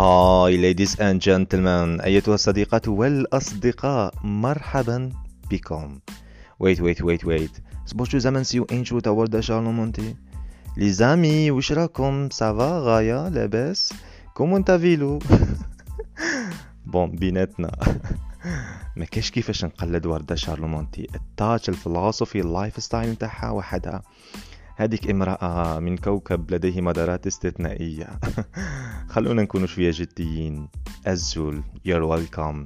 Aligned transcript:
هاي 0.00 0.56
ليديز 0.56 1.00
اند 1.00 1.20
جنتلمان 1.20 2.00
أيتها 2.00 2.34
الصديقات 2.34 2.88
والأصدقاء 2.88 4.14
مرحبا 4.24 5.12
بكم. 5.50 5.98
ويت 6.60 6.80
ويت 6.80 7.02
ويت 7.02 7.24
ويت 7.24 7.50
سبوشتو 7.86 8.18
زمن 8.18 8.44
سيو 8.44 8.66
انشو 8.72 8.98
تا 8.98 9.40
شارلو 9.40 9.72
مونتي. 9.72 10.16
لي 10.76 10.90
زامي 10.90 11.50
وش 11.50 11.72
راكم 11.72 12.30
سافا 12.30 12.78
غايا 12.78 13.30
لاباس. 13.30 13.92
كومون 14.34 14.64
فيلو 14.64 15.18
بون 16.86 17.10
بيناتنا. 17.10 17.70
ما 18.96 19.04
كاش 19.04 19.30
كيفاش 19.30 19.64
نقلد 19.64 20.06
وردة 20.06 20.34
شارلومونتي 20.34 21.06
التاتش 21.14 21.68
الفلسفي 21.68 22.40
اللايف 22.40 22.82
ستايل 22.82 23.10
نتاعها 23.10 23.50
وحدها. 23.50 24.02
هذيك 24.80 25.10
امرأة 25.10 25.78
من 25.78 25.96
كوكب 25.96 26.50
لديه 26.50 26.80
مدارات 26.80 27.26
استثنائية. 27.26 28.20
خلونا 29.12 29.42
نكون 29.42 29.66
شوية 29.66 29.90
جديين. 29.94 30.68
أزول 31.06 31.62
you're 31.88 32.16
welcome. 32.16 32.56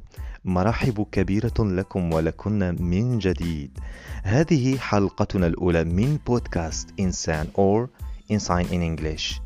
مرحب 0.45 1.07
كبيرة 1.13 1.55
لكم 1.59 2.13
ولكن 2.13 2.77
من 2.81 3.19
جديد. 3.19 3.79
هذه 4.23 4.77
حلقتنا 4.79 5.47
الأولى 5.47 5.85
من 5.85 6.19
بودكاست 6.27 6.89
إنسان 7.01 7.47
or 7.47 7.89
إنسان 8.31 8.65
in 8.65 8.99
English. 8.99 9.41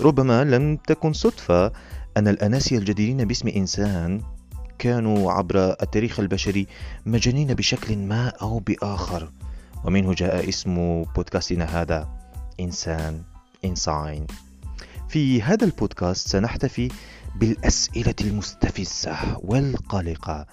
ربما 0.00 0.44
لم 0.44 0.76
تكن 0.76 1.12
صدفة 1.12 1.72
أن 2.16 2.28
الأناسي 2.28 2.78
الجديرين 2.78 3.24
باسم 3.24 3.48
إنسان 3.48 4.20
كانوا 4.78 5.32
عبر 5.32 5.70
التاريخ 5.82 6.20
البشري 6.20 6.66
مجانين 7.06 7.54
بشكل 7.54 7.98
ما 7.98 8.28
أو 8.28 8.58
بآخر. 8.58 9.30
ومنه 9.84 10.14
جاء 10.14 10.48
اسم 10.48 11.02
بودكاستنا 11.02 11.64
هذا 11.64 12.08
إنسان 12.60 13.22
إنساين. 13.64 14.26
في 15.08 15.42
هذا 15.42 15.64
البودكاست 15.64 16.28
سنحتفي 16.28 16.88
بالأسئلة 17.36 18.14
المستفزة 18.20 19.16
والقلقة 19.42 20.46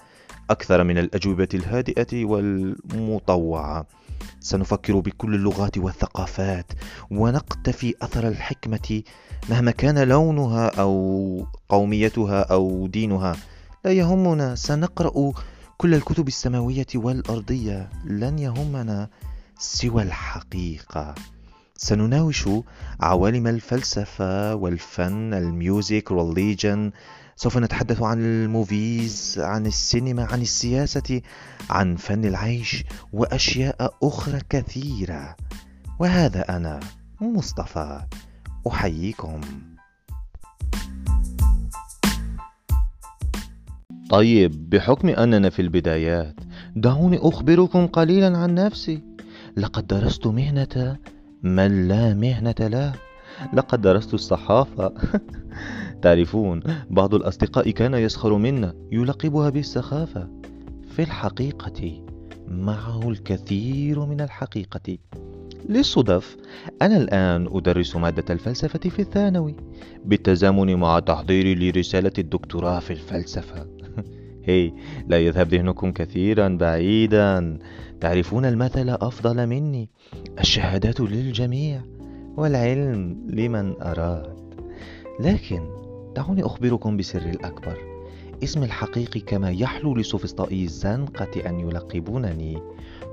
أكثر 0.50 0.84
من 0.84 0.98
الأجوبة 0.98 1.48
الهادئة 1.54 2.24
والمطوعة. 2.24 3.86
سنفكر 4.40 5.00
بكل 5.00 5.34
اللغات 5.34 5.78
والثقافات 5.78 6.72
ونقتفي 7.10 7.94
أثر 8.02 8.28
الحكمة 8.28 9.02
مهما 9.50 9.70
كان 9.70 9.98
لونها 10.08 10.68
أو 10.68 11.46
قوميتها 11.68 12.40
أو 12.42 12.86
دينها. 12.86 13.36
لا 13.84 13.92
يهمنا 13.92 14.54
سنقرأ 14.54 15.32
كل 15.78 15.94
الكتب 15.94 16.28
السماوية 16.28 16.86
والأرضية 16.94 17.90
لن 18.04 18.38
يهمنا 18.38 19.08
سوى 19.58 20.02
الحقيقة. 20.02 21.14
سنناوش 21.76 22.48
عوالم 23.00 23.46
الفلسفة 23.46 24.54
والفن 24.54 25.34
ال 25.34 25.47
music 25.47 26.10
والليجن. 26.10 26.92
سوف 27.36 27.58
نتحدث 27.58 28.02
عن 28.02 28.20
ال 28.20 28.37
movies 28.37 29.38
عن 29.38 29.66
السينما 29.66 30.24
عن 30.24 30.42
السياسة 30.42 31.20
عن 31.70 31.96
فن 31.96 32.24
العيش 32.24 32.84
وأشياء 33.12 33.94
أخرى 34.02 34.40
كثيرة. 34.50 35.36
وهذا 35.98 36.56
أنا 36.56 36.80
مصطفى. 37.20 38.02
أحييكم. 38.66 39.40
طيب 44.12 44.70
بحكم 44.70 45.08
أننا 45.08 45.50
في 45.50 45.62
البدايات 45.62 46.34
دعوني 46.76 47.18
أخبركم 47.18 47.86
قليلا 47.86 48.38
عن 48.38 48.54
نفسي. 48.54 49.02
لقد 49.56 49.86
درست 49.86 50.26
مهنة 50.26 50.96
من 51.42 51.88
لا 51.88 52.14
مهنة 52.14 52.54
له. 52.60 52.92
لقد 53.54 53.80
درست 53.80 54.14
الصحافة. 54.14 54.94
تعرفون 56.02 56.62
بعض 56.90 57.14
الأصدقاء 57.14 57.70
كان 57.70 57.94
يسخر 57.94 58.36
منا 58.36 58.74
يلقبها 58.92 59.50
بالسخافة. 59.50 60.28
في 60.90 61.02
الحقيقة 61.02 62.04
معه 62.48 63.08
الكثير 63.08 64.06
من 64.06 64.20
الحقيقة. 64.20 64.98
للصدف 65.68 66.36
أنا 66.82 66.96
الآن 66.96 67.48
أدرس 67.52 67.96
مادة 67.96 68.34
الفلسفة 68.34 68.90
في 68.90 69.02
الثانوي 69.02 69.56
بالتزامن 70.04 70.74
مع 70.74 70.98
تحضيري 70.98 71.54
لرسالة 71.54 72.12
الدكتوراه 72.18 72.78
في 72.78 72.92
الفلسفة. 72.92 73.81
هي 74.44 74.72
لا 75.06 75.18
يذهب 75.18 75.48
ذهنكم 75.54 75.92
كثيرا 75.92 76.48
بعيدا. 76.48 77.58
تعرفون 78.00 78.44
المثل 78.44 78.88
أفضل 78.88 79.46
مني؟ 79.46 79.88
الشهادات 80.40 81.00
للجميع 81.00 81.82
والعلم 82.36 83.26
لمن 83.28 83.82
أراد. 83.82 84.36
لكن 85.20 85.62
دعوني 86.16 86.42
أخبركم 86.42 86.96
بسر 86.96 87.22
الأكبر. 87.22 87.92
اسم 88.44 88.62
الحقيقي 88.62 89.20
كما 89.20 89.50
يحلو 89.50 89.94
لسوفسطائي 89.94 90.64
الزنقة 90.64 91.48
أن 91.48 91.60
يلقبونني 91.60 92.58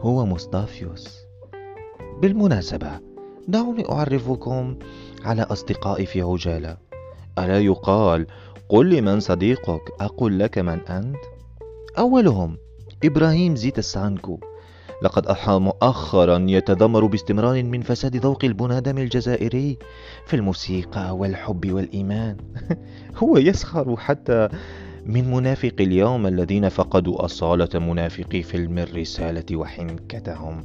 هو 0.02 0.26
مصطافيوس 0.26 1.20
بالمناسبة 2.22 3.00
دعوني 3.48 3.90
أعرفكم 3.92 4.76
على 5.26 5.42
أصدقائي 5.42 6.06
في 6.06 6.22
عجالة. 6.22 6.78
ألا 7.40 7.60
يقال 7.60 8.28
قل 8.70 8.90
لمن 8.90 9.20
صديقك 9.20 9.82
أقول 10.00 10.40
لك 10.40 10.58
من 10.58 10.80
أنت؟ 10.80 11.18
أولهم 11.98 12.58
إبراهيم 13.04 13.56
زيت 13.56 13.80
السانكو 13.80 14.40
لقد 15.04 15.28
أضحى 15.28 15.60
مؤخرا 15.60 16.46
يتذمر 16.50 17.06
باستمرار 17.06 17.64
من 17.64 17.82
فساد 17.82 18.16
ذوق 18.16 18.46
البنادم 18.46 18.98
الجزائري 18.98 19.78
في 20.26 20.36
الموسيقى 20.36 21.18
والحب 21.18 21.72
والإيمان. 21.72 22.38
هو 23.24 23.38
يسخر 23.38 23.98
حتى 23.98 24.50
من 25.06 25.32
منافق 25.32 25.76
اليوم 25.80 26.28
الذين 26.28 26.70
فقدوا 26.70 27.26
أصالة 27.26 27.80
منافقي 27.80 28.44
فيلم 28.44 28.80
الرسالة 28.80 29.56
وحنكتهم. 29.58 30.64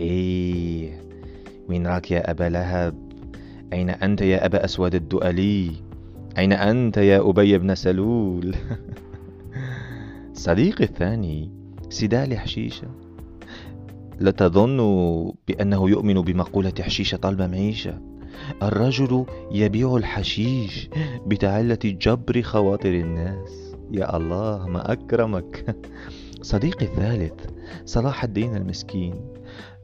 إيه 0.00 1.00
وين 1.68 1.86
راك 1.86 2.10
يا 2.10 2.30
أبا 2.30 2.44
لهب؟ 2.44 3.12
أين 3.72 3.90
أنت 3.90 4.22
يا 4.22 4.46
أبا 4.46 4.64
أسود 4.64 4.94
الدؤلي؟ 4.94 5.91
أين 6.38 6.52
أنت 6.52 6.96
يا 6.96 7.30
أبي 7.30 7.58
بن 7.58 7.74
سلول؟ 7.74 8.54
صديقي 10.32 10.84
الثاني 10.84 11.52
سدال 11.90 12.38
حشيشة. 12.38 12.88
لا 14.20 14.30
تظن 14.30 14.76
بأنه 15.48 15.90
يؤمن 15.90 16.14
بمقولة 16.14 16.72
حشيشة 16.80 17.16
طلب 17.16 17.42
معيشة. 17.42 18.00
الرجل 18.62 19.26
يبيع 19.52 19.96
الحشيش 19.96 20.90
بتعلة 21.26 21.78
جبر 21.84 22.42
خواطر 22.42 22.94
الناس. 22.94 23.76
يا 23.90 24.16
الله 24.16 24.68
ما 24.68 24.92
أكرمك. 24.92 25.76
صديقي 26.42 26.86
الثالث 26.86 27.40
صلاح 27.84 28.24
الدين 28.24 28.56
المسكين. 28.56 29.14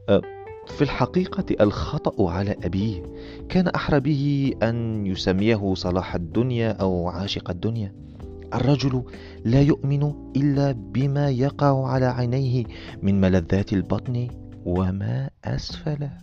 أه، 0.09 0.21
في 0.69 0.81
الحقيقة 0.81 1.45
الخطأ 1.61 2.31
على 2.31 2.55
أبيه. 2.63 3.03
كان 3.49 3.67
أحرى 3.67 3.99
به 3.99 4.53
أن 4.63 5.05
يسميه 5.05 5.73
صلاح 5.73 6.15
الدنيا 6.15 6.71
أو 6.71 7.07
عاشق 7.07 7.49
الدنيا. 7.49 7.95
الرجل 8.53 9.03
لا 9.45 9.61
يؤمن 9.61 10.13
إلا 10.35 10.71
بما 10.71 11.29
يقع 11.29 11.87
على 11.87 12.05
عينيه 12.05 12.63
من 13.01 13.21
ملذات 13.21 13.73
البطن 13.73 14.27
وما 14.65 15.29
أسفله 15.45 16.17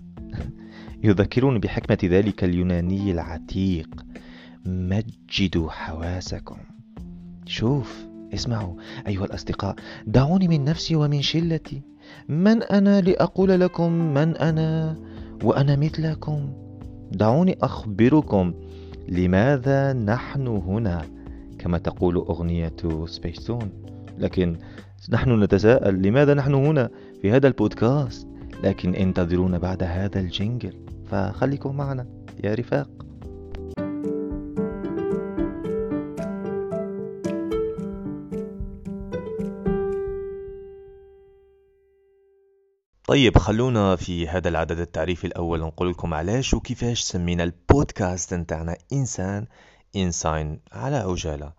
يذكرون 1.04 1.58
بحكمة 1.58 1.98
ذلك 2.04 2.44
اليوناني 2.44 3.12
العتيق. 3.12 4.04
مجدوا 4.64 5.70
حواسكم. 5.70 6.56
شوف 7.46 8.06
اسمعوا 8.34 8.74
أيها 9.06 9.24
الأصدقاء 9.24 9.76
دعوني 10.06 10.48
من 10.48 10.64
نفسي 10.64 10.96
ومن 10.96 11.22
شلتي. 11.22 11.82
من 12.28 12.62
أنا 12.62 13.00
لأقول 13.00 13.60
لكم 13.60 13.92
من 13.92 14.36
أنا 14.36 14.96
وأنا 15.44 15.76
مثلكم؟ 15.76 16.52
دعوني 17.12 17.58
أخبركم 17.62 18.54
لماذا 19.08 19.92
نحن 19.92 20.46
هنا. 20.46 21.02
كما 21.58 21.78
تقول 21.78 22.16
أغنية 22.16 23.06
سبيستون 23.06 23.70
لكن 24.18 24.56
نحن 25.10 25.42
نتساءل 25.42 26.02
لماذا 26.02 26.34
نحن 26.34 26.54
هنا 26.54 26.90
في 27.22 27.32
هذا 27.32 27.48
البودكاست. 27.48 28.28
لكن 28.64 28.94
انتظرونا 28.94 29.58
بعد 29.58 29.82
هذا 29.82 30.20
الجنجل. 30.20 30.72
فخليكم 31.10 31.76
معنا 31.76 32.06
يا 32.44 32.54
رفاق. 32.54 33.05
طيب 43.06 43.38
خلونا 43.38 43.96
في 43.96 44.28
هذا 44.28 44.48
العدد 44.48 44.78
التعريفي 44.78 45.26
الأول 45.26 45.60
نقول 45.60 45.90
لكم 45.90 46.14
علاش 46.14 46.54
وكيفاش 46.54 47.00
سمينا 47.00 47.44
البودكاست 47.44 48.34
نتاعنا 48.34 48.76
إنسان 48.92 49.46
إنسان 49.96 50.58
على 50.72 50.96
عجالة 50.96 51.52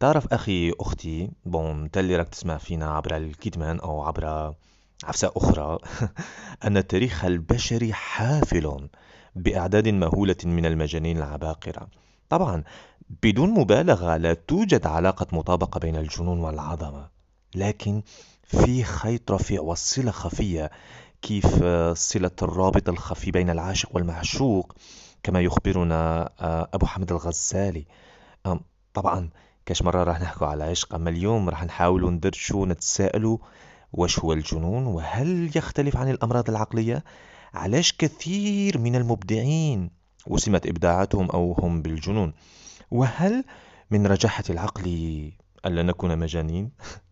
تعرف 0.00 0.32
أخي 0.32 0.72
أختي 0.80 1.30
بون 1.44 1.90
تالي 1.90 2.16
راك 2.16 2.28
تسمع 2.28 2.58
فينا 2.58 2.90
عبر 2.90 3.16
الكتمان 3.16 3.80
أو 3.80 4.02
عبر 4.02 4.54
عفسة 5.04 5.32
أخرى 5.36 5.78
أن 6.66 6.76
التاريخ 6.76 7.24
البشري 7.24 7.92
حافل 7.92 8.88
بأعداد 9.36 9.88
مهولة 9.88 10.36
من 10.44 10.66
المجانين 10.66 11.16
العباقرة. 11.16 11.88
طبعا 12.28 12.64
بدون 13.22 13.50
مبالغة 13.50 14.16
لا 14.16 14.34
توجد 14.34 14.86
علاقة 14.86 15.26
مطابقة 15.32 15.78
بين 15.78 15.96
الجنون 15.96 16.38
والعظمة. 16.38 17.13
لكن 17.54 18.02
في 18.42 18.84
خيط 18.84 19.30
رفيع 19.30 19.60
والصلة 19.60 20.10
خفية 20.10 20.70
كيف 21.22 21.64
صلة 21.92 22.30
الرابط 22.42 22.88
الخفي 22.88 23.30
بين 23.30 23.50
العاشق 23.50 23.88
والمعشوق 23.96 24.76
كما 25.22 25.40
يخبرنا 25.40 26.30
آه، 26.40 26.68
أبو 26.74 26.86
حمد 26.86 27.12
الغزالي. 27.12 27.86
طبعا 28.94 29.30
كاش 29.66 29.82
مرة 29.82 30.04
راح 30.04 30.20
نحكوا 30.20 30.46
على 30.46 30.64
العشق 30.64 30.94
أما 30.94 31.10
اليوم 31.10 31.48
راح 31.48 31.64
نحاولوا 31.64 32.10
ندرشوا 32.10 32.66
نتساءلوا 32.66 33.38
وش 33.92 34.18
هو 34.18 34.32
الجنون 34.32 34.86
وهل 34.86 35.50
يختلف 35.56 35.96
عن 35.96 36.10
الأمراض 36.10 36.50
العقلية؟ 36.50 37.04
علاش 37.54 37.92
كثير 37.92 38.78
من 38.78 38.96
المبدعين 38.96 39.90
وسمت 40.26 40.66
إبداعاتهم 40.66 41.30
أو 41.30 41.52
هم 41.52 41.82
بالجنون؟ 41.82 42.32
وهل 42.90 43.44
من 43.90 44.06
رجاحة 44.06 44.44
العقل 44.50 45.32
ألا 45.66 45.82
نكون 45.82 46.18
مجانين؟ 46.18 46.70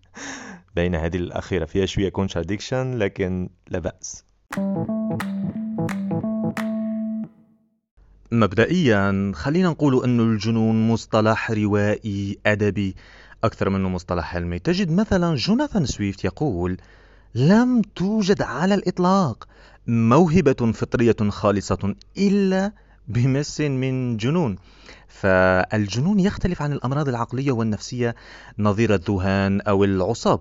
بين 0.76 0.94
هذه 0.94 1.16
الأخيرة. 1.16 1.64
فيها 1.64 1.86
شوية 1.86 2.08
contradiction 2.08 2.98
لكن 2.98 3.50
لا 3.68 3.78
بأس. 3.78 4.24
مبدئيا 8.32 9.32
خلينا 9.34 9.68
نقول 9.68 10.04
أن 10.04 10.20
الجنون 10.20 10.88
مصطلح 10.88 11.50
روائي 11.50 12.38
أدبي. 12.46 12.94
أكثر 13.44 13.70
منه 13.70 13.88
مصطلح 13.88 14.36
علمي. 14.36 14.58
تجد 14.58 14.90
مثلا 14.90 15.34
جوناثان 15.34 15.86
سويفت 15.86 16.24
يقول 16.24 16.76
لم 17.34 17.82
توجد 17.82 18.42
على 18.42 18.74
الإطلاق 18.74 19.48
موهبة 19.86 20.72
فطرية 20.72 21.16
خالصة 21.28 21.94
إلا 22.18 22.72
بمس 23.08 23.60
من 23.60 24.16
جنون. 24.16 24.56
فالجنون 25.20 26.20
يختلف 26.20 26.62
عن 26.62 26.72
الأمراض 26.72 27.08
العقلية 27.08 27.52
والنفسية 27.52 28.14
نظير 28.58 28.94
الذهان 28.94 29.60
أو 29.60 29.84
العصاب. 29.84 30.40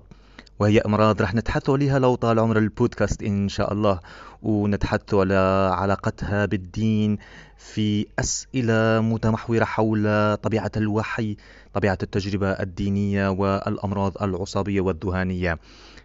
وهي 0.60 0.80
أمراض 0.80 1.22
رح 1.22 1.36
نتحدث 1.36 1.70
عليها 1.70 2.00
لو 2.00 2.16
طال 2.16 2.40
عمر 2.40 2.58
البودكاست 2.58 3.24
إن 3.24 3.50
شاء 3.50 3.74
الله. 3.74 4.00
ونتحدث 4.44 5.14
على 5.14 5.72
علاقتها 5.74 6.46
بالدين 6.46 7.18
في 7.58 8.06
أسئلة 8.20 9.02
متمحورة 9.02 9.64
حول 9.64 10.38
طبيعة 10.38 10.72
الوحي 10.78 11.38
طبيعة 11.74 11.98
التجربة 12.04 12.52
الدينية 12.52 13.30
والأمراض 13.30 14.24
العصابية 14.24 14.82
والذهانية 14.82 15.60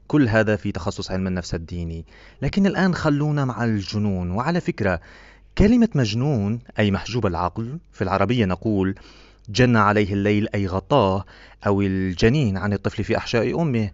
كل 0.09 0.29
هذا 0.29 0.57
في 0.57 0.73
تخصص 0.73 1.11
علم 1.11 1.27
النفس 1.27 1.55
الديني. 1.55 2.05
لكن 2.43 2.67
الآن 2.67 2.95
خلونا 2.95 3.45
مع 3.45 3.65
الجنون. 3.65 4.31
وعلى 4.31 4.61
فكرة 4.61 5.01
كلمة 5.59 5.89
مجنون 5.95 6.59
أي 6.79 6.91
محجوب 6.91 7.27
العقل 7.27 7.79
في 7.93 8.05
العربية 8.05 8.45
نقول 8.45 8.95
جن 9.49 9.77
عليه 9.77 10.13
الليل 10.13 10.49
أي 10.55 10.67
غطاه 10.67 11.25
أو 11.67 11.83
الجنين 11.83 12.57
عن 12.57 12.73
الطفل 12.73 13.05
في 13.05 13.17
أحشاء 13.17 13.63
أمه. 13.63 13.91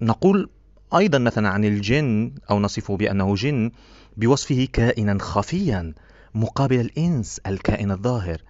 نقول 0.00 0.50
أيضا 0.96 1.18
مثلا 1.18 1.48
عن 1.48 1.64
الجن 1.64 2.32
أو 2.50 2.60
نصفه 2.60 2.96
بأنه 2.96 3.34
جن 3.34 3.70
بوصفه 4.16 4.68
كائنا 4.72 5.18
خفيا 5.20 5.94
مقابل 6.34 6.80
الإنس 6.80 7.40
الكائن 7.46 7.90
الظاهر. 7.90 8.42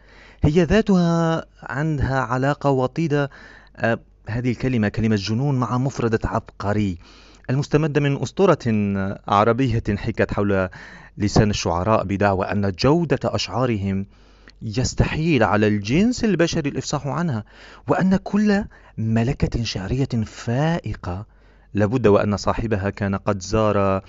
هي 0.43 0.63
ذاتها 0.65 1.45
عندها 1.63 2.21
علاقة 2.21 2.71
وطيدة. 2.71 3.31
هذه 4.29 4.51
الكلمة 4.51 4.89
كلمة 4.89 5.17
جنون 5.17 5.55
مع 5.55 5.79
مفردة 5.79 6.21
عبقري. 6.25 6.99
المستمدة 7.51 8.01
من 8.01 8.23
أسطورة 8.23 8.59
عربية 9.29 9.83
حكت 9.97 10.33
حول 10.33 10.69
لسان 11.19 11.51
الشعراء 11.51 12.05
بدعوى 12.05 12.47
أن 12.47 12.73
جودة 12.73 13.19
أشعارهم 13.25 14.07
يستحيل 14.63 15.43
على 15.43 15.67
الجنس 15.69 16.25
البشري 16.25 16.69
الإفصاح 16.71 17.07
عنها 17.07 17.45
وأن 17.89 18.17
كل 18.17 18.65
ملكة 18.99 19.65
شعرية 19.65 20.09
فائقة 20.27 21.27
لابد 21.75 22.07
وأن 22.07 22.37
صاحبها 22.37 22.91
كان 22.91 23.15
قد 23.15 23.43
زار 23.43 24.03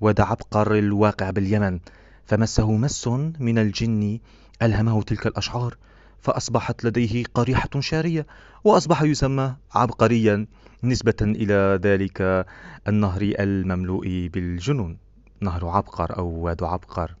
ود 0.00 0.20
عبقر 0.20 0.74
الواقع 0.74 1.30
باليمن 1.30 1.78
فمسه 2.26 2.72
مس 2.72 3.08
من 3.38 3.58
الجن 3.58 4.18
ألهمه 4.62 5.02
تلك 5.02 5.26
الأشعار. 5.26 5.76
فأصبحت 6.24 6.84
لديه 6.84 7.24
قريحة 7.34 7.80
شعرية 7.80 8.26
وأصبح 8.64 9.02
يسمى 9.02 9.56
عبقريا 9.74 10.46
نسبة 10.84 11.14
إلى 11.22 11.80
ذلك 11.82 12.46
النهر 12.88 13.20
المملوء 13.22 14.30
بالجنون 14.32 14.98
نهر 15.40 15.68
عبقر 15.68 16.18
أو 16.18 16.26
واد 16.28 16.62
عبقر. 16.62 17.14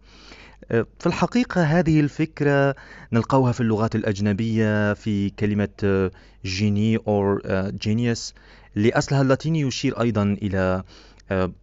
في 0.70 1.06
الحقيقة 1.06 1.62
هذه 1.62 2.00
الفكرة 2.00 2.74
نلقاها 3.12 3.52
في 3.52 3.60
اللغات 3.60 3.94
الأجنبية 3.94 4.94
في 4.94 5.30
كلمة 5.30 6.10
جيني 6.44 6.96
أو 6.96 7.38
جينيوس 7.82 8.34
لأصلها 8.74 9.22
اللاتيني 9.22 9.60
يشير 9.60 10.00
أيضا 10.00 10.22
إلى 10.42 10.82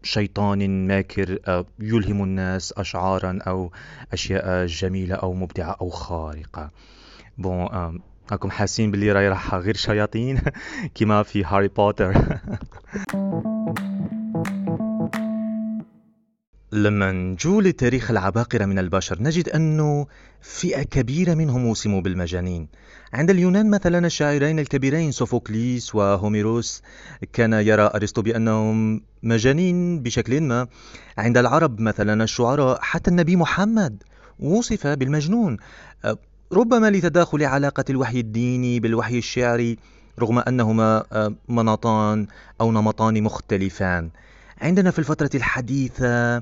شيطان 0.03 0.87
ماكر 0.87 1.39
يلهم 1.79 2.23
الناس 2.23 2.73
أشعارا 2.77 3.39
أو 3.47 3.71
أشياء 4.13 4.65
جميلة 4.65 5.15
أو 5.15 5.33
مبدعة 5.33 5.77
أو 5.81 5.89
خارقة. 5.89 6.71
bon 7.41 7.67
راكم 8.31 8.51
حاسين 8.51 8.91
باللي 8.91 9.11
راي 9.11 9.29
راح 9.29 9.55
غير 9.55 9.75
شياطين 9.75 10.41
كما 10.95 11.23
في 11.23 11.43
هاري 11.45 11.67
بوتر 11.67 12.13
لما 16.73 17.11
نجو 17.11 17.61
لتاريخ 17.61 18.11
العباقرة 18.11 18.65
من 18.65 18.79
البشر 18.79 19.23
نجد 19.23 19.49
أنه 19.49 20.07
فئة 20.41 20.83
كبيرة 20.83 21.33
منهم 21.33 21.65
وسموا 21.65 22.01
بالمجانين. 22.01 22.67
عند 23.13 23.29
اليونان 23.29 23.69
مثلا 23.69 24.05
الشاعرين 24.07 24.59
الكبيرين 24.59 25.11
سوفوكليس 25.11 25.95
وهوميروس 25.95 26.81
كان 27.33 27.53
يرى 27.53 27.91
أرسطو 27.95 28.21
بأنهم 28.21 29.01
مجانين 29.23 30.03
بشكل 30.03 30.41
ما. 30.41 30.67
عند 31.17 31.37
العرب 31.37 31.79
مثلا 31.79 32.23
الشعراء 32.23 32.79
حتى 32.81 33.11
النبي 33.11 33.35
محمد 33.35 34.03
وصف 34.39 34.87
بالمجنون. 34.87 35.57
ربما 36.53 36.89
لتداخل 36.89 37.43
علاقة 37.43 37.83
الوحي 37.89 38.19
الديني 38.19 38.79
بالوحي 38.79 39.17
الشعري 39.17 39.77
رغم 40.19 40.39
أنهما 40.39 41.03
مناطان 41.49 42.27
أو 42.61 42.71
نمطان 42.71 43.23
مختلفان. 43.23 44.09
عندنا 44.61 44.91
في 44.91 44.99
الفترة 44.99 45.29
الحديثة 45.35 46.39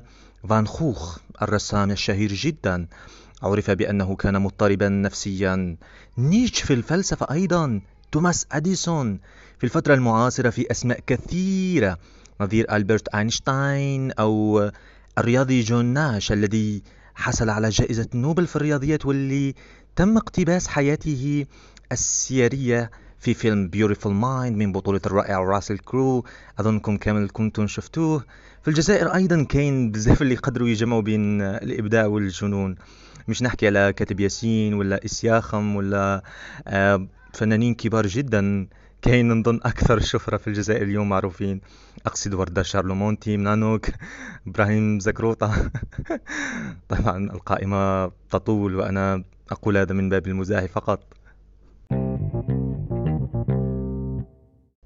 فان 0.48 0.66
خوخ 0.66 1.18
الرسام 1.42 1.90
الشهير 1.90 2.32
جدا. 2.32 2.86
عرف 3.42 3.70
بأنه 3.70 4.16
كان 4.16 4.42
مضطربا 4.42 4.88
نفسيا. 4.88 5.76
نيتش 6.18 6.62
في 6.62 6.72
الفلسفة 6.72 7.26
أيضا. 7.30 7.80
توماس 8.12 8.46
أديسون 8.52 9.20
في 9.58 9.64
الفترة 9.64 9.94
المعاصرة 9.94 10.50
في 10.50 10.70
أسماء 10.70 11.00
كثيرة. 11.06 11.98
نظير 12.40 12.76
ألبرت 12.76 13.08
أينشتاين 13.08 14.12
أو 14.12 14.70
الرياضي 15.18 15.60
جون 15.60 15.84
ناش 15.84 16.32
الذي 16.32 16.82
حصل 17.14 17.50
على 17.50 17.68
جائزة 17.68 18.08
نوبل 18.14 18.46
في 18.46 18.56
الرياضيات 18.56 19.06
واللي 19.06 19.54
تم 19.96 20.16
اقتباس 20.16 20.68
حياته 20.68 21.46
السيارية 21.92 22.90
في 23.18 23.34
فيلم 23.34 23.68
Beautiful 23.68 24.12
Mind 24.12 24.56
من 24.56 24.72
بطولة 24.72 25.00
الرائع 25.06 25.38
راسل 25.38 25.78
كرو. 25.78 26.24
أظنكم 26.60 26.96
كامل 26.96 27.30
كنتم 27.32 27.66
شفتوه. 27.66 28.24
في 28.62 28.68
الجزائر 28.68 29.14
أيضا 29.14 29.42
كاين 29.42 29.90
بزاف 29.90 30.22
اللي 30.22 30.34
قدروا 30.34 30.68
يجمعوا 30.68 31.02
بين 31.02 31.42
الإبداع 31.42 32.06
والجنون. 32.06 32.76
مش 33.28 33.42
نحكي 33.42 33.66
على 33.66 33.92
كاتب 33.92 34.20
ياسين 34.20 34.74
ولا 34.74 35.04
إسياخم 35.04 35.76
ولا 35.76 36.22
آه، 36.66 37.06
فنانين 37.32 37.74
كبار 37.74 38.06
جدا 38.06 38.66
كاين 39.02 39.32
نظن 39.32 39.60
أكثر 39.62 40.00
شهرة 40.00 40.36
في 40.36 40.48
الجزائر 40.48 40.82
اليوم 40.82 41.08
معروفين. 41.08 41.60
أقصد 42.06 42.34
وردة 42.34 42.62
شارلومونتي 42.62 43.36
منانوك 43.36 43.86
إبراهيم 44.46 45.00
زكروطة. 45.00 45.70
طبعا 46.88 47.30
القائمة 47.30 48.06
تطول 48.30 48.74
وأنا 48.76 49.24
أقول 49.50 49.76
هذا 49.76 49.92
من 49.92 50.08
باب 50.08 50.26
المزاح 50.26 50.64
فقط. 50.64 51.00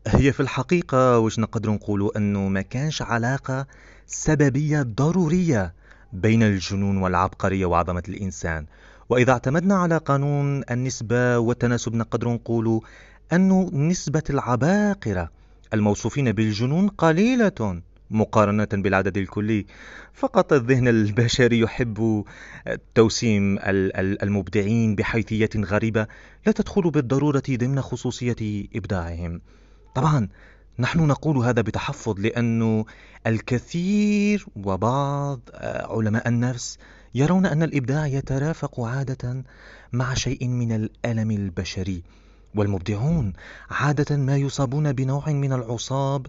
هي 0.06 0.32
في 0.32 0.40
الحقيقة 0.40 1.18
وش 1.18 1.38
نقدر 1.38 1.70
نقولوا 1.70 2.18
أنه 2.18 2.48
ما 2.48 2.62
كانش 2.62 3.02
علاقة 3.02 3.66
سببية 4.06 4.82
ضرورية 4.82 5.74
بين 6.12 6.42
الجنون 6.42 6.96
والعبقرية 6.96 7.66
وعظمة 7.66 8.02
الإنسان. 8.08 8.66
وإذا 9.08 9.32
اعتمدنا 9.32 9.75
على 9.75 9.96
قانون 9.96 10.62
النسبة 10.70 11.38
والتناسب 11.38 11.94
نقدر 11.94 12.28
نقول 12.28 12.80
أن 13.32 13.70
نسبة 13.88 14.23
العباقرة 14.30 15.30
الموصوفين 15.75 16.32
بالجنون 16.32 16.88
قليلة 16.88 17.82
مقارنة 18.11 18.68
بالعدد 18.73 19.16
الكلي. 19.16 19.66
فقط 20.14 20.52
الذهن 20.52 20.88
البشري 20.88 21.58
يحب 21.58 22.25
توسيم 22.94 23.58
المبدعين 24.23 24.94
بحيثية 24.94 25.50
غريبة 25.56 26.06
لا 26.46 26.52
تدخل 26.52 26.90
بالضرورة 26.90 27.42
ضمن 27.50 27.80
خصوصية 27.80 28.66
إبداعهم. 28.76 29.40
طبعا 29.94 30.28
نحن 30.78 31.06
نقول 31.06 31.37
هذا 31.37 31.62
بتحفظ 31.62 32.20
لأنه 32.20 32.84
الكثير 33.26 34.46
وبعض 34.56 35.40
علماء 35.64 36.28
النفس 36.28 36.78
يرون 37.14 37.47
أن 37.47 37.62
الإبداع 37.62 38.06
يترافق 38.06 38.80
عادة 38.80 39.44
مع 39.92 40.14
شيء 40.14 40.49
من 40.49 40.73
الألم 40.73 41.30
البشري 41.30 42.02
والمبدعون 42.54 43.33
عادة 43.71 44.16
ما 44.16 44.37
يصابون 44.37 44.92
بنوع 44.92 45.28
من 45.28 45.52
العصاب 45.52 46.26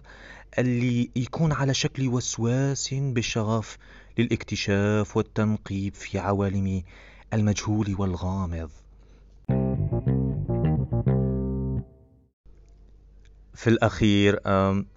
اللي 0.58 1.10
يكون 1.16 1.52
على 1.52 1.74
شكل 1.74 2.08
وسواس 2.08 2.94
بالشغف 2.94 3.78
للاكتشاف 4.18 5.16
والتنقيب 5.16 5.94
في 5.94 6.18
عوالم 6.18 6.82
المجهول 7.32 7.96
والغامض. 7.98 8.70
في 13.56 13.70
الأخير 13.70 14.40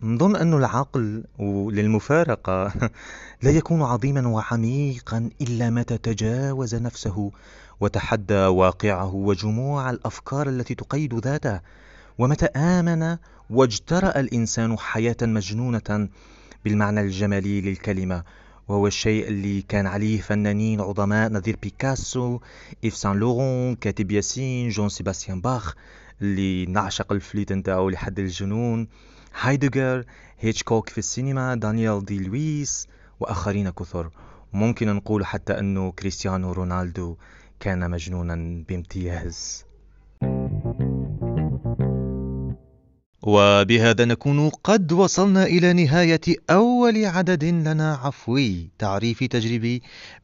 نظن 0.01 0.35
أن 0.35 0.53
العقل 0.53 1.23
للمفارقة 1.71 2.73
لا 3.43 3.51
يكون 3.51 3.81
عظيما 3.81 4.27
وعميقا 4.27 5.29
إلا 5.41 5.69
متى 5.69 5.97
تجاوز 5.97 6.75
نفسه 6.75 7.31
وتحدى 7.79 8.45
واقعه 8.45 9.15
وجموع 9.15 9.89
الأفكار 9.89 10.49
التي 10.49 10.75
تقيد 10.75 11.13
ذاته 11.13 11.59
ومتى 12.17 12.45
آمن 12.45 13.17
واجترأ 13.49 14.19
الإنسان 14.19 14.77
حياة 14.77 15.17
مجنونة 15.21 16.09
بالمعنى 16.65 17.01
الجمالي 17.01 17.61
للكلمة. 17.61 18.23
وهو 18.69 18.87
الشيء 18.87 19.27
اللي 19.27 19.61
كان 19.61 19.87
عليه 19.87 20.21
فنانين 20.21 20.81
عظماء 20.81 21.31
نظير 21.31 21.57
بيكاسو 21.61 22.39
إيف 22.83 22.95
سان 22.95 23.17
لورون 23.17 23.75
كاتب 23.75 24.11
ياسين 24.11 24.69
جون 24.69 24.89
سيباستيان 24.89 25.41
باخ 25.41 25.75
اللي 26.21 26.65
نعشق 26.65 27.11
ال 27.11 27.18
flûte 27.18 27.53
نتاعو 27.53 27.89
لحد 27.89 28.19
الجنون 28.19 28.87
هايدغر 29.41 30.05
هيتشكوك 30.39 30.89
في 30.89 30.97
السينما 30.97 31.55
دانيال 31.55 32.05
دي 32.05 32.19
لويس 32.19 32.87
وآخرين 33.19 33.69
كثر. 33.69 34.09
ممكن 34.53 34.95
نقول 34.95 35.25
حتى 35.25 35.59
أنه 35.59 35.91
كريستيانو 35.91 36.51
رونالدو 36.51 37.15
كان 37.59 37.91
مجنونا 37.91 38.63
بامتياز. 38.69 39.68
وبهذا 43.31 44.05
نكون 44.05 44.49
قد 44.49 44.91
وصلنا 44.91 45.43
إلى 45.43 45.73
نهاية 45.73 46.21
أول 46.49 47.05
عدد 47.05 47.43
لنا 47.43 47.93
عفوي 47.95 48.69
تعريفي 48.79 49.27
تجريبي 49.27 49.81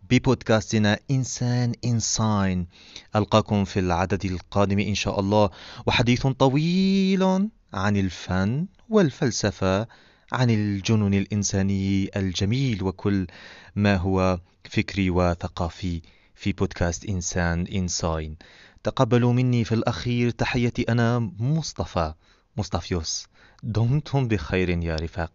ببودكاستنا 0.09 0.99
إنسان 1.11 1.73
إنساين 1.85 2.67
ألقاكم 3.15 3.65
في 3.65 3.79
العدد 3.79 4.25
القادم 4.25 4.79
إن 4.79 4.95
شاء 4.95 5.19
الله 5.19 5.49
وحديث 5.85 6.27
طويل 6.27 7.23
عن 7.73 7.97
الفن 7.97 8.65
والفلسفة 8.89 9.87
عن 10.31 10.49
الجنون 10.49 11.13
الإنساني 11.13 12.09
الجميل 12.15 12.83
وكل 12.83 13.27
ما 13.75 13.95
هو 13.95 14.39
فكري 14.69 15.09
وثقافي 15.09 16.01
في 16.35 16.53
بودكاست 16.53 17.05
إنسان 17.05 17.67
إنساين 17.67 18.35
تقبلوا 18.83 19.33
مني 19.33 19.63
في 19.63 19.75
الأخير 19.75 20.29
تحيتي 20.29 20.81
أنا 20.81 21.31
مصطفى. 21.39 22.13
مصطفیوس، 22.57 23.25
دمتم 23.73 24.27
به 24.27 24.37
خیرین 24.37 24.81
یا 24.81 24.95
رفق 24.95 25.29